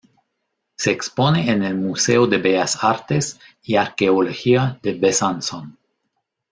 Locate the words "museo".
1.75-2.25